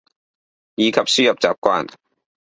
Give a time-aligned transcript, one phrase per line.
[0.73, 1.87] 以及輸入習慣